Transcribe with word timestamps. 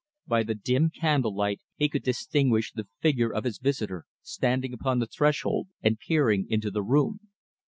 By 0.25 0.41
the 0.41 0.55
dim 0.55 0.89
candlelight 0.89 1.61
he 1.75 1.87
could 1.87 2.01
distinguish 2.01 2.71
the 2.71 2.87
figure 3.01 3.31
of 3.31 3.43
his 3.43 3.59
visitor 3.59 4.05
standing 4.23 4.73
upon 4.73 4.97
the 4.97 5.05
threshold 5.05 5.67
and 5.83 5.99
peering 5.99 6.47
into 6.49 6.71
the 6.71 6.81
room. 6.81 7.19